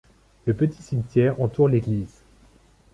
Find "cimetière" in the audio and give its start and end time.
0.81-1.39